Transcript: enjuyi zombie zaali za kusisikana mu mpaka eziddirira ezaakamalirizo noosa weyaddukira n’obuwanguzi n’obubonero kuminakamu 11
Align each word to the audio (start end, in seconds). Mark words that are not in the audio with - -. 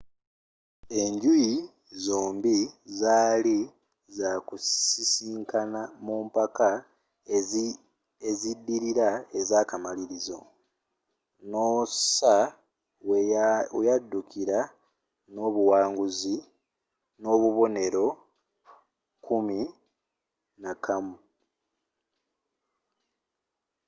enjuyi 1.01 1.53
zombie 2.03 2.61
zaali 2.99 3.57
za 4.17 4.31
kusisikana 4.47 5.81
mu 6.05 6.15
mpaka 6.27 6.67
eziddirira 8.29 9.09
ezaakamalirizo 9.39 10.39
noosa 11.49 12.35
weyaddukira 13.75 14.59
n’obuwanguzi 15.33 16.35
n’obubonero 17.23 18.05
kuminakamu 19.25 21.13
11 21.19 21.19